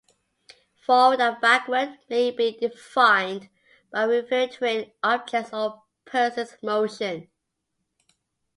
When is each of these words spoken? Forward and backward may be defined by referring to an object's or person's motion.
Forward 0.83 1.21
and 1.21 1.39
backward 1.39 1.99
may 2.09 2.31
be 2.31 2.57
defined 2.57 3.49
by 3.93 4.05
referring 4.05 4.49
to 4.49 4.65
an 4.65 4.91
object's 5.03 5.53
or 5.53 5.83
person's 6.05 6.55
motion. 6.63 7.29